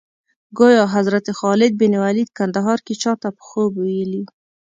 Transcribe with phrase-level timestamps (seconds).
[0.57, 4.23] ګویا حضرت خالد بن ولید کندهار کې چا ته په خوب ویلي.